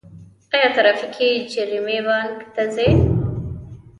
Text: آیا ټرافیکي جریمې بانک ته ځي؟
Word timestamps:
آیا 0.53 0.67
ټرافیکي 0.75 1.29
جریمې 1.53 1.99
بانک 2.07 2.37
ته 2.53 2.63
ځي؟ 2.73 2.89